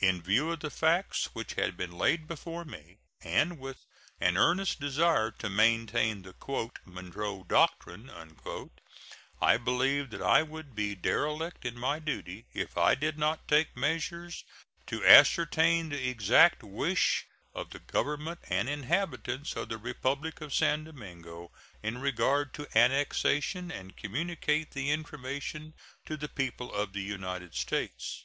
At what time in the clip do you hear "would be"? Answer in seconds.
10.42-10.96